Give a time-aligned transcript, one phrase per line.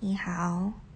[0.00, 0.87] 你好。